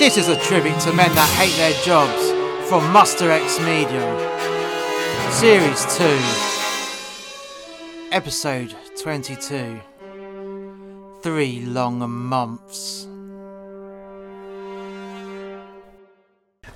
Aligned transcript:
This 0.00 0.16
is 0.16 0.28
a 0.28 0.36
tribute 0.40 0.80
to 0.80 0.94
men 0.94 1.14
that 1.14 1.28
hate 1.38 1.54
their 1.58 1.74
jobs 1.82 2.30
from 2.70 2.90
Muster 2.90 3.30
X 3.30 3.60
Media. 3.60 4.00
Series 5.30 5.84
2, 5.98 6.18
Episode 8.10 8.74
22. 8.98 9.78
Three 11.22 11.60
long 11.66 12.10
months. 12.10 13.06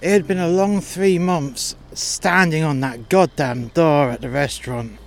It 0.03 0.11
had 0.11 0.29
been 0.29 0.37
a 0.37 0.49
long 0.49 0.83
three 0.83 1.19
months 1.19 1.77
standing 1.95 2.63
on 2.63 2.81
that 2.81 3.09
goddamn 3.09 3.69
door 3.69 4.11
at 4.11 4.21
the 4.21 4.29
restaurant. 4.29 4.99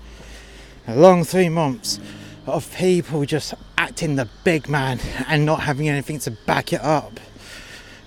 A 0.87 0.95
long 0.95 1.23
three 1.23 1.49
months 1.49 1.99
of 2.47 2.75
people 2.75 3.25
just 3.25 3.53
acting 3.77 4.15
the 4.15 4.27
big 4.43 4.67
man 4.67 4.99
and 5.27 5.45
not 5.45 5.59
having 5.59 5.87
anything 5.87 6.17
to 6.21 6.31
back 6.47 6.73
it 6.73 6.81
up. 6.81 7.19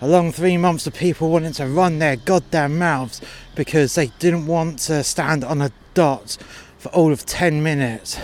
A 0.02 0.08
long 0.08 0.32
three 0.32 0.56
months 0.56 0.86
of 0.86 0.94
people 0.94 1.28
wanting 1.28 1.52
to 1.52 1.66
run 1.66 1.98
their 1.98 2.16
goddamn 2.16 2.78
mouths 2.78 3.20
because 3.54 3.94
they 3.94 4.06
didn't 4.18 4.46
want 4.46 4.78
to 4.80 5.04
stand 5.04 5.44
on 5.44 5.60
a 5.60 5.70
dot 5.92 6.38
for 6.78 6.88
all 6.88 7.12
of 7.12 7.26
10 7.26 7.62
minutes. 7.62 8.18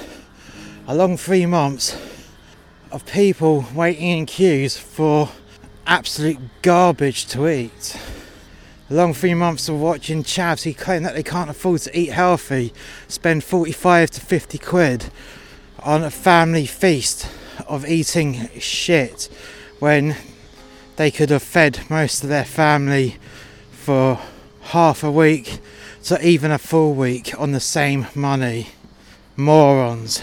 A 0.86 0.94
long 0.94 1.18
three 1.18 1.44
months 1.44 1.94
of 2.90 3.04
people 3.04 3.66
waiting 3.74 4.20
in 4.20 4.24
queues 4.24 4.78
for 4.78 5.28
absolute 5.86 6.38
garbage 6.62 7.26
to 7.26 7.46
eat. 7.46 7.94
A 8.88 8.94
long 8.94 9.12
three 9.12 9.34
months 9.34 9.68
of 9.68 9.78
watching 9.78 10.22
chavs 10.22 10.62
who 10.62 10.72
claim 10.72 11.02
that 11.02 11.14
they 11.14 11.22
can't 11.22 11.50
afford 11.50 11.82
to 11.82 11.98
eat 11.98 12.10
healthy 12.10 12.72
spend 13.06 13.44
45 13.44 14.12
to 14.12 14.20
50 14.22 14.56
quid 14.56 15.10
on 15.80 16.02
a 16.02 16.10
family 16.10 16.64
feast 16.64 17.28
of 17.68 17.84
eating 17.84 18.48
shit 18.58 19.28
when 19.78 20.16
they 20.96 21.10
could 21.10 21.30
have 21.30 21.42
fed 21.42 21.80
most 21.88 22.22
of 22.22 22.28
their 22.28 22.44
family 22.44 23.16
for 23.70 24.20
half 24.62 25.04
a 25.04 25.10
week 25.10 25.60
to 26.04 26.26
even 26.26 26.50
a 26.50 26.58
full 26.58 26.94
week 26.94 27.38
on 27.38 27.52
the 27.52 27.60
same 27.60 28.06
money. 28.14 28.68
Morons. 29.36 30.22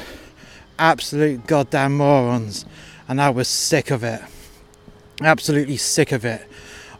Absolute 0.79 1.45
goddamn 1.45 1.97
morons. 1.97 2.65
And 3.07 3.21
I 3.21 3.29
was 3.29 3.47
sick 3.47 3.91
of 3.91 4.03
it. 4.03 4.21
Absolutely 5.21 5.77
sick 5.77 6.11
of 6.11 6.25
it. 6.25 6.47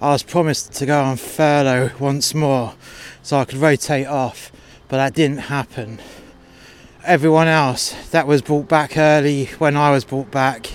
I 0.01 0.11
was 0.11 0.23
promised 0.23 0.73
to 0.73 0.85
go 0.85 1.01
on 1.01 1.17
furlough 1.17 1.91
once 1.99 2.33
more 2.33 2.75
so 3.21 3.37
I 3.37 3.45
could 3.45 3.59
rotate 3.59 4.05
off, 4.05 4.51
but 4.89 4.97
that 4.97 5.13
didn't 5.13 5.37
happen. 5.37 5.99
Everyone 7.05 7.47
else 7.47 7.93
that 8.11 8.27
was 8.27 8.41
brought 8.41 8.67
back 8.67 8.97
early 8.97 9.45
when 9.57 9.77
I 9.77 9.91
was 9.91 10.03
brought 10.03 10.29
back, 10.29 10.69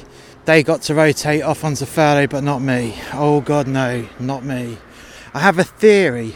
they 0.49 0.63
got 0.63 0.81
to 0.81 0.95
rotate 0.95 1.43
off 1.43 1.63
onto 1.63 1.85
furlough, 1.85 2.27
but 2.27 2.43
not 2.43 2.63
me. 2.63 2.95
Oh 3.13 3.43
God, 3.43 3.69
no, 3.69 4.09
not 4.19 4.47
me. 4.47 4.79
I 5.35 5.41
have 5.41 5.59
a 5.59 5.63
theory 5.63 6.33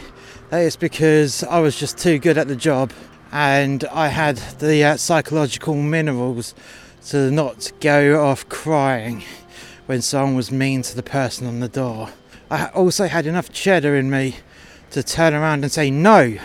that 0.51 0.59
it's 0.59 0.75
because 0.75 1.43
I 1.43 1.57
was 1.57 1.79
just 1.79 1.97
too 1.97 2.19
good 2.19 2.37
at 2.37 2.47
the 2.47 2.55
job 2.55 2.93
and 3.31 3.83
I 3.85 4.09
had 4.09 4.37
the 4.59 4.83
uh, 4.83 4.97
psychological 4.97 5.73
minerals 5.73 6.53
to 7.07 7.31
not 7.31 7.71
go 7.79 8.23
off 8.23 8.47
crying 8.49 9.23
when 9.87 10.03
someone 10.03 10.35
was 10.35 10.51
mean 10.51 10.83
to 10.83 10.95
the 10.95 11.01
person 11.01 11.47
on 11.47 11.59
the 11.59 11.67
door. 11.67 12.09
I 12.51 12.67
also 12.67 13.07
had 13.07 13.25
enough 13.25 13.51
cheddar 13.51 13.95
in 13.95 14.11
me 14.11 14.35
to 14.91 15.01
turn 15.01 15.33
around 15.33 15.63
and 15.63 15.71
say, 15.71 15.89
No, 15.89 16.37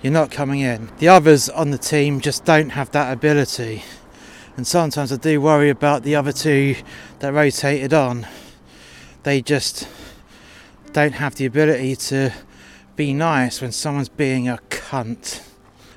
you're 0.00 0.12
not 0.14 0.30
coming 0.30 0.60
in. 0.60 0.90
The 0.96 1.08
others 1.08 1.50
on 1.50 1.72
the 1.72 1.78
team 1.78 2.20
just 2.22 2.46
don't 2.46 2.70
have 2.70 2.90
that 2.92 3.12
ability. 3.12 3.82
And 4.56 4.66
sometimes 4.66 5.12
I 5.12 5.16
do 5.16 5.40
worry 5.40 5.70
about 5.70 6.02
the 6.02 6.14
other 6.14 6.32
two 6.32 6.76
that 7.18 7.32
rotated 7.32 7.92
on. 7.92 8.26
They 9.22 9.42
just 9.42 9.88
don't 10.92 11.14
have 11.14 11.34
the 11.34 11.46
ability 11.46 11.96
to 11.96 12.32
be 12.94 13.12
nice 13.12 13.60
when 13.60 13.72
someone's 13.72 14.08
being 14.08 14.48
a 14.48 14.58
cunt. 14.70 15.42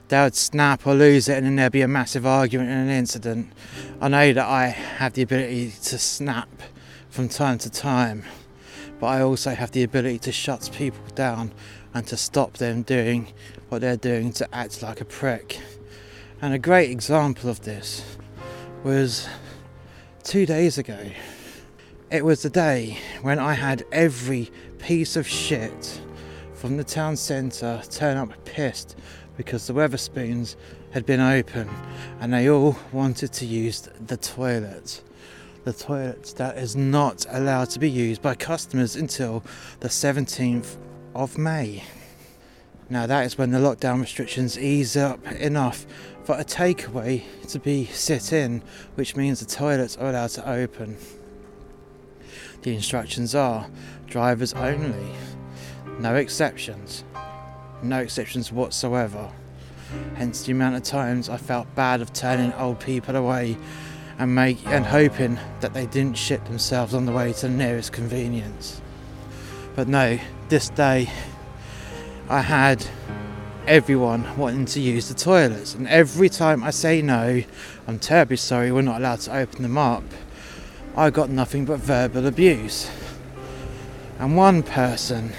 They 0.08 0.22
would 0.22 0.36
snap 0.36 0.88
or 0.88 0.96
lose 0.96 1.28
it, 1.28 1.38
and 1.38 1.46
then 1.46 1.56
there'd 1.58 1.72
be 1.72 1.82
a 1.82 1.88
massive 1.88 2.26
argument 2.26 2.70
and 2.70 2.90
an 2.90 2.96
incident. 2.96 3.52
I 4.02 4.08
know 4.08 4.34
that 4.34 4.46
I 4.46 4.68
have 4.68 5.14
the 5.14 5.22
ability 5.22 5.72
to 5.84 6.00
snap 6.00 6.50
from 7.10 7.30
time 7.30 7.58
to 7.60 7.70
time 7.70 8.24
but 9.00 9.08
I 9.08 9.22
also 9.22 9.54
have 9.54 9.72
the 9.72 9.84
ability 9.84 10.20
to 10.20 10.32
shut 10.32 10.70
people 10.74 11.04
down 11.14 11.52
and 11.94 12.06
to 12.08 12.18
stop 12.18 12.54
them 12.54 12.82
doing 12.82 13.34
what 13.70 13.82
they're 13.82 13.98
doing 13.98 14.32
to 14.34 14.56
act 14.56 14.82
like 14.82 15.02
a 15.02 15.06
prick. 15.06 15.60
And 16.42 16.54
a 16.54 16.60
great 16.60 16.90
example 16.90 17.50
of 17.50 17.64
this 17.64 18.18
was 18.84 19.28
two 20.24 20.46
days 20.46 20.78
ago. 20.78 20.98
It 22.12 22.24
was 22.24 22.42
the 22.42 22.50
day 22.50 22.98
when 23.22 23.40
I 23.40 23.54
had 23.54 23.84
every 23.92 24.52
piece 24.80 25.16
of 25.16 25.28
shit 25.28 26.02
from 26.54 26.78
the 26.78 26.84
town 26.84 27.16
centre 27.16 27.82
turn 27.90 28.18
up 28.18 28.32
pissed 28.46 28.96
because 29.36 29.68
the 29.68 29.74
Wetherspoons 29.74 30.56
had 30.92 31.06
been 31.06 31.20
open 31.20 31.70
and 32.20 32.34
they 32.34 32.50
all 32.50 32.78
wanted 32.92 33.34
to 33.34 33.46
use 33.46 33.82
the 34.06 34.18
toilet 34.18 35.04
the 35.68 35.74
toilet 35.74 36.34
that 36.38 36.58
is 36.58 36.78
not 36.78 37.26
allowed 37.30 37.70
to 37.70 37.78
be 37.78 37.90
used 37.90 38.22
by 38.22 38.34
customers 38.34 38.96
until 38.96 39.44
the 39.82 39.90
17th 39.90 40.78
of 41.14 41.38
May. 41.38 41.84
Now, 42.90 43.06
that 43.06 43.26
is 43.26 43.38
when 43.38 43.52
the 43.52 43.60
lockdown 43.60 44.00
restrictions 44.00 44.58
ease 44.58 44.96
up 44.96 45.26
enough 45.34 45.86
for 46.24 46.36
a 46.36 46.46
takeaway 46.46 47.24
to 47.50 47.60
be 47.60 47.86
sit 47.86 48.32
in, 48.32 48.62
which 48.96 49.16
means 49.16 49.40
the 49.40 49.46
toilets 49.46 49.98
are 49.98 50.10
allowed 50.10 50.30
to 50.32 50.50
open. 50.50 50.98
The 52.62 52.74
instructions 52.74 53.36
are 53.36 53.70
drivers 54.08 54.54
only, 54.54 55.12
no 56.00 56.16
exceptions, 56.16 57.04
no 57.84 58.00
exceptions 58.00 58.54
whatsoever. 58.54 59.32
Hence 60.16 60.44
the 60.44 60.54
amount 60.54 60.76
of 60.76 60.84
times 60.84 61.30
I 61.30 61.38
felt 61.38 61.74
bad 61.76 62.02
of 62.02 62.14
turning 62.14 62.54
old 62.54 62.80
people 62.80 63.16
away 63.16 63.58
and 64.18 64.34
make 64.34 64.66
and 64.66 64.86
hoping 64.86 65.38
that 65.60 65.74
they 65.74 65.86
didn't 65.88 66.18
shit 66.18 66.44
themselves 66.46 66.94
on 66.94 67.06
the 67.06 67.12
way 67.12 67.34
to 67.34 67.48
the 67.48 67.54
nearest 67.54 67.92
convenience. 67.92 68.82
But 69.76 69.88
no, 69.88 70.20
this 70.50 70.70
day 70.70 71.10
I 72.30 72.42
had 72.42 72.86
everyone 73.68 74.38
wanting 74.38 74.66
to 74.66 74.82
use 74.82 75.08
the 75.08 75.14
toilets, 75.14 75.76
and 75.76 75.88
every 75.88 76.28
time 76.28 76.62
I 76.62 76.72
say 76.72 77.02
no, 77.02 77.42
I'm 77.88 78.00
terribly 78.00 78.36
sorry 78.36 78.70
we're 78.70 78.82
not 78.82 79.00
allowed 79.00 79.22
to 79.22 79.38
open 79.38 79.64
them 79.64 79.78
up. 79.78 80.04
I 80.98 81.10
got 81.10 81.30
nothing 81.30 81.64
but 81.64 81.80
verbal 81.80 82.28
abuse. 82.28 82.92
And 84.20 84.36
one 84.36 84.62
person, 84.62 85.32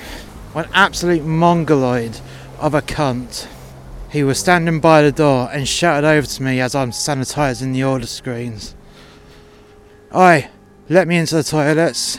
one 0.54 0.68
absolute 0.72 1.24
mongoloid 1.24 2.20
of 2.58 2.72
a 2.72 2.80
cunt, 2.80 3.48
he 4.10 4.24
was 4.24 4.38
standing 4.38 4.80
by 4.80 5.02
the 5.02 5.12
door 5.12 5.50
and 5.52 5.68
shouted 5.68 6.06
over 6.06 6.26
to 6.26 6.42
me 6.42 6.58
as 6.60 6.74
I'm 6.74 6.92
sanitising 6.92 7.74
the 7.74 7.84
order 7.84 8.06
screens. 8.06 8.74
Oi, 10.14 10.48
let 10.88 11.06
me 11.06 11.18
into 11.18 11.34
the 11.34 11.42
toilets. 11.42 12.18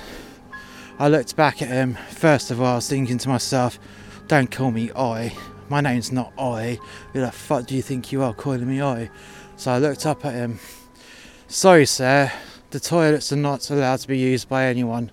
I 1.00 1.07
looked 1.07 1.36
back 1.36 1.63
at 1.63 1.69
him. 1.69 1.97
First 2.12 2.51
of 2.51 2.62
all, 2.62 2.68
I 2.68 2.75
was 2.75 2.88
thinking 2.88 3.18
to 3.18 3.30
myself, 3.30 3.80
don't 4.29 4.51
call 4.51 4.69
me 4.69 4.91
Oi. 4.95 5.34
My 5.69 5.81
name's 5.81 6.12
not 6.12 6.31
Oi. 6.40 6.79
Who 7.13 7.19
the 7.19 7.31
fuck 7.31 7.66
do 7.66 7.75
you 7.75 7.81
think 7.81 8.12
you 8.12 8.22
are 8.22 8.34
calling 8.34 8.69
me 8.69 8.81
Oi? 8.81 9.09
So 9.57 9.72
I 9.72 9.79
looked 9.79 10.06
up 10.06 10.23
at 10.23 10.35
him. 10.35 10.59
Sorry, 11.47 11.88
sir, 11.88 12.31
the 12.69 12.79
toilets 12.79 13.34
are 13.34 13.38
not 13.38 13.72
allowed 13.72 14.01
to 14.01 14.07
be 14.07 14.19
used 14.19 14.47
by 14.47 14.66
anyone. 14.66 15.09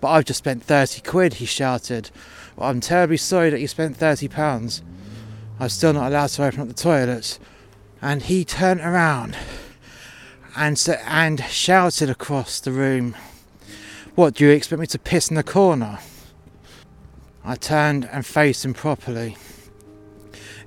But 0.00 0.10
I've 0.10 0.24
just 0.26 0.38
spent 0.38 0.62
30 0.62 1.00
quid, 1.02 1.34
he 1.34 1.44
shouted. 1.44 2.10
Well, 2.54 2.70
I'm 2.70 2.78
terribly 2.78 3.16
sorry 3.16 3.50
that 3.50 3.60
you 3.60 3.66
spent 3.66 3.96
30 3.96 4.28
pounds. 4.28 4.80
I'm 5.58 5.68
still 5.68 5.92
not 5.92 6.06
allowed 6.06 6.28
to 6.28 6.44
open 6.44 6.60
up 6.60 6.68
the 6.68 6.74
toilets. 6.74 7.40
And 8.00 8.22
he 8.22 8.44
turned 8.44 8.80
around 8.80 9.36
and, 10.56 10.80
and 11.04 11.44
shouted 11.46 12.08
across 12.08 12.60
the 12.60 12.70
room, 12.70 13.16
What, 14.14 14.34
do 14.34 14.44
you 14.44 14.50
expect 14.52 14.78
me 14.78 14.86
to 14.86 15.00
piss 15.00 15.30
in 15.30 15.34
the 15.34 15.42
corner? 15.42 15.98
I 17.44 17.54
turned 17.56 18.08
and 18.10 18.24
faced 18.24 18.64
him 18.64 18.74
properly. 18.74 19.36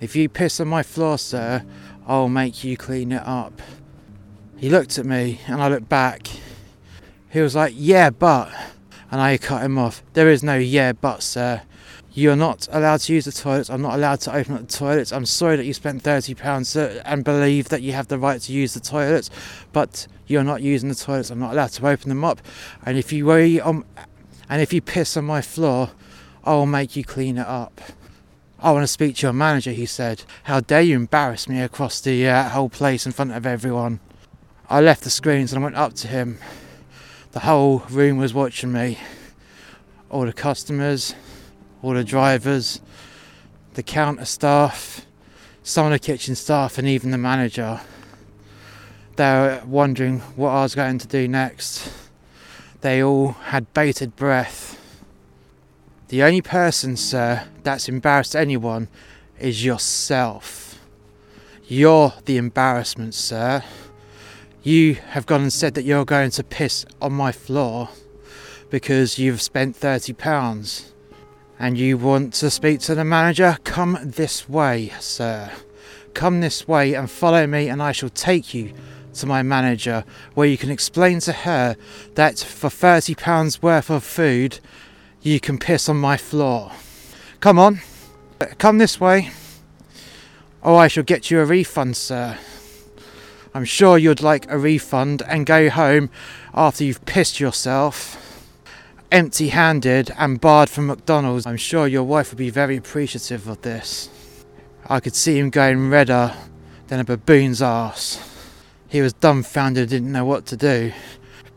If 0.02 0.16
you 0.16 0.28
piss 0.28 0.60
on 0.60 0.68
my 0.68 0.84
floor, 0.84 1.18
sir, 1.18 1.64
I'll 2.08 2.30
make 2.30 2.64
you 2.64 2.76
clean 2.78 3.12
it 3.12 3.24
up. 3.26 3.62
He 4.58 4.70
looked 4.70 4.98
at 4.98 5.06
me 5.06 5.40
and 5.48 5.62
I 5.62 5.68
looked 5.68 5.90
back. 5.90 6.28
He 7.30 7.42
was 7.42 7.56
like, 7.56 7.74
Yeah, 7.76 8.10
but. 8.10 8.52
And 9.12 9.22
I 9.22 9.38
cut 9.38 9.62
him 9.62 9.78
off. 9.78 10.02
There 10.14 10.30
is 10.30 10.42
no 10.42 10.58
yeah, 10.58 10.92
but, 10.94 11.22
sir. 11.22 11.62
You're 12.16 12.36
not 12.36 12.68
allowed 12.72 13.02
to 13.02 13.14
use 13.14 13.26
the 13.26 13.32
toilets. 13.32 13.70
I'm 13.70 13.82
not 13.82 13.96
allowed 13.96 14.22
to 14.22 14.36
open 14.36 14.56
up 14.56 14.62
the 14.62 14.78
toilets. 14.78 15.12
I'm 15.12 15.26
sorry 15.26 15.56
that 15.58 15.66
you 15.66 15.74
spent 15.74 16.04
£30 16.04 17.02
and 17.06 17.24
believe 17.24 17.70
that 17.70 17.82
you 17.82 17.94
have 17.94 18.08
the 18.08 18.20
right 18.20 18.40
to 18.42 18.52
use 18.54 18.74
the 18.74 18.80
toilets, 18.80 19.30
but 19.72 20.08
you're 20.28 20.44
not 20.44 20.62
using 20.62 20.90
the 20.90 20.96
toilets. 20.96 21.30
I'm 21.30 21.40
not 21.40 21.54
allowed 21.54 21.72
to 21.72 21.88
open 21.88 22.10
them 22.10 22.24
up. 22.24 22.40
And 22.86 22.98
if 22.98 23.12
you 23.12 23.26
worry 23.26 23.60
on, 23.60 23.84
and 24.48 24.62
if 24.62 24.74
you 24.74 24.82
piss 24.82 25.18
on 25.18 25.26
my 25.26 25.42
floor, 25.42 25.92
I'll 26.46 26.66
make 26.66 26.96
you 26.96 27.04
clean 27.04 27.38
it 27.38 27.48
up. 27.48 27.82
I 28.60 28.72
want 28.72 28.84
to 28.84 28.88
speak 28.88 29.18
to 29.18 29.28
your 29.28 29.34
manager, 29.34 29.72
he 29.72 29.86
said. 29.86 30.24
How 30.44 30.60
dare 30.60 30.82
you 30.82 30.96
embarrass 30.96 31.48
me 31.48 31.62
across 31.62 32.02
the 32.02 32.28
uh, 32.28 32.50
whole 32.50 32.70
place 32.70 33.06
in 33.06 33.12
front 33.12 33.32
of 33.32 33.46
everyone? 33.46 34.00
I 34.70 34.82
left 34.82 35.04
the 35.04 35.10
screens 35.10 35.52
and 35.52 35.62
I 35.62 35.64
went 35.64 35.76
up 35.76 35.94
to 35.96 36.08
him. 36.08 36.38
The 37.32 37.42
whole 37.42 37.80
room 37.90 38.18
was 38.18 38.34
watching 38.34 38.72
me. 38.72 39.00
all 40.10 40.26
the 40.26 40.34
customers, 40.34 41.16
all 41.82 41.94
the 41.94 42.04
drivers, 42.04 42.80
the 43.74 43.82
counter 43.82 44.26
staff, 44.26 45.06
some 45.64 45.88
of 45.88 45.92
the 45.92 45.98
kitchen 46.00 46.36
staff, 46.36 46.78
and 46.78 46.88
even 46.88 47.10
the 47.10 47.18
manager. 47.18 47.82
They 49.16 49.24
were 49.24 49.62
wondering 49.66 50.20
what 50.36 50.50
I 50.50 50.62
was 50.62 50.76
going 50.76 51.00
to 51.00 51.08
do 51.08 51.28
next. 51.28 51.92
They 52.82 53.02
all 53.02 53.30
had 53.32 53.74
bated 53.74 54.16
breath. 54.16 54.80
The 56.14 56.22
only 56.22 56.44
person, 56.44 56.96
sir, 56.96 57.48
that's 57.64 57.90
embarrassed 57.90 58.36
anyone 58.36 58.88
is 59.40 59.66
yourself. 59.66 60.80
You're 61.66 62.14
the 62.26 62.38
embarrassment, 62.38 63.16
sir. 63.16 63.64
You 64.62 64.94
have 64.94 65.26
gone 65.26 65.42
and 65.42 65.52
said 65.52 65.74
that 65.74 65.86
you're 65.86 66.06
going 66.06 66.30
to 66.30 66.44
piss 66.44 66.86
on 67.02 67.14
my 67.14 67.32
floor 67.32 67.90
because 68.70 69.18
you've 69.18 69.42
spent 69.42 69.76
£30 69.76 70.92
and 71.58 71.80
you 71.80 71.98
want 71.98 72.36
to 72.36 72.52
speak 72.52 72.80
to 72.82 72.94
the 72.94 73.04
manager. 73.04 73.58
Come 73.64 73.98
this 74.00 74.48
way, 74.48 74.94
sir. 75.00 75.52
Come 76.14 76.42
this 76.42 76.68
way 76.68 76.94
and 76.94 77.10
follow 77.10 77.48
me, 77.48 77.70
and 77.70 77.82
I 77.82 77.92
shall 77.92 78.10
take 78.10 78.54
you 78.54 78.72
to 79.16 79.26
my 79.26 79.42
manager 79.42 80.06
where 80.36 80.48
you 80.48 80.60
can 80.60 80.70
explain 80.70 81.22
to 81.22 81.34
her 81.34 81.76
that 82.14 82.38
for 82.38 82.70
£30 82.70 83.64
worth 83.64 83.90
of 83.90 84.04
food 84.04 84.60
you 85.24 85.40
can 85.40 85.58
piss 85.58 85.90
on 85.90 85.98
my 85.98 86.18
floor. 86.18 86.72
Come 87.40 87.58
on, 87.58 87.80
come 88.60 88.78
this 88.78 89.00
way. 89.00 89.32
Oh, 90.62 90.76
I 90.76 90.88
shall 90.88 91.04
get 91.04 91.32
you 91.32 91.40
a 91.40 91.46
refund, 91.46 91.98
sir. 91.98 92.38
I'm 93.56 93.66
sure 93.66 93.98
you'd 93.98 94.22
like 94.22 94.50
a 94.50 94.58
refund 94.60 95.24
and 95.28 95.46
go 95.46 95.70
home 95.70 96.12
after 96.54 96.84
you've 96.84 97.04
pissed 97.06 97.40
yourself 97.40 98.20
empty 99.14 99.50
handed 99.50 100.12
and 100.18 100.42
barred 100.42 100.70
from 100.70 100.88
McDonald's. 100.88 101.46
I'm 101.46 101.56
sure 101.56 101.86
your 101.88 102.04
wife 102.04 102.32
would 102.32 102.38
be 102.40 102.50
very 102.50 102.76
appreciative 102.76 103.48
of 103.48 103.62
this. 103.62 104.10
I 104.88 105.00
could 105.00 105.16
see 105.16 105.38
him 105.38 105.52
going 105.52 105.92
redder 105.92 106.34
than 106.88 107.00
a 107.00 107.04
baboon's 107.04 107.62
ass. 107.62 108.20
He 108.90 109.02
was 109.02 109.14
dumbfounded, 109.14 109.90
didn't 109.90 110.12
know 110.12 110.26
what 110.26 110.48
to 110.48 110.58
do. 110.58 110.92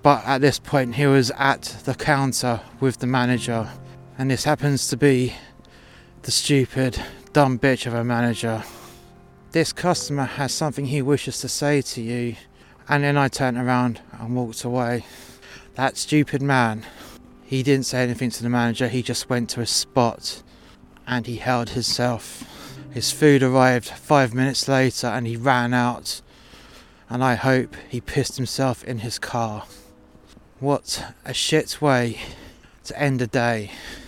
But 0.06 0.24
at 0.24 0.40
this 0.40 0.60
point, 0.60 0.94
he 0.94 1.06
was 1.08 1.32
at 1.32 1.62
the 1.84 1.96
counter 1.96 2.60
with 2.78 3.00
the 3.00 3.08
manager, 3.08 3.68
and 4.16 4.30
this 4.30 4.44
happens 4.44 4.86
to 4.86 4.96
be 4.96 5.34
the 6.22 6.30
stupid, 6.30 7.02
dumb 7.32 7.58
bitch 7.58 7.88
of 7.88 7.94
a 7.94 8.04
manager. 8.04 8.62
This 9.50 9.72
customer 9.72 10.22
has 10.22 10.54
something 10.54 10.86
he 10.86 11.02
wishes 11.02 11.40
to 11.40 11.48
say 11.48 11.82
to 11.82 12.00
you, 12.00 12.36
and 12.88 13.02
then 13.02 13.16
I 13.16 13.26
turned 13.26 13.58
around 13.58 14.00
and 14.12 14.36
walked 14.36 14.62
away. 14.62 15.04
That 15.74 15.96
stupid 15.96 16.40
man, 16.40 16.86
he 17.44 17.64
didn't 17.64 17.86
say 17.86 18.04
anything 18.04 18.30
to 18.30 18.44
the 18.44 18.48
manager, 18.48 18.86
he 18.86 19.02
just 19.02 19.28
went 19.28 19.50
to 19.50 19.58
his 19.58 19.70
spot 19.70 20.40
and 21.04 21.26
he 21.26 21.38
held 21.38 21.70
himself. 21.70 22.44
His 22.92 23.10
food 23.10 23.42
arrived 23.42 23.88
five 23.88 24.34
minutes 24.34 24.68
later 24.68 25.08
and 25.08 25.26
he 25.26 25.36
ran 25.36 25.74
out, 25.74 26.22
and 27.10 27.24
I 27.24 27.34
hope 27.34 27.74
he 27.88 28.00
pissed 28.00 28.36
himself 28.36 28.84
in 28.84 28.98
his 28.98 29.18
car. 29.18 29.64
What 30.58 31.12
a 31.26 31.34
shit 31.34 31.82
way 31.82 32.18
to 32.84 32.98
end 32.98 33.20
a 33.20 33.26
day. 33.26 33.72